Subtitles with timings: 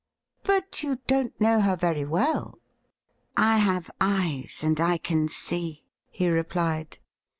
[0.43, 2.57] 'But you don't know her very well
[3.37, 6.97] .?''I have eyes, and I can see,' he replied.